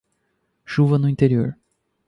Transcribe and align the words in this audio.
Chuva 0.65 0.97
no 0.97 1.07
interior 1.07 1.59